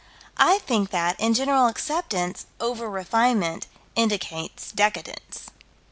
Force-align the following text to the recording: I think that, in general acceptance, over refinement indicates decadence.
I 0.39 0.57
think 0.57 0.89
that, 0.89 1.15
in 1.19 1.35
general 1.35 1.67
acceptance, 1.67 2.47
over 2.59 2.89
refinement 2.89 3.67
indicates 3.95 4.71
decadence. 4.71 5.51